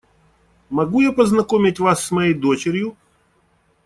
Могу 0.71 1.01
я 1.03 1.11
познакомить 1.11 1.77
вас 1.79 2.03
с 2.03 2.09
моей 2.09 2.33
дочерью? 2.33 2.97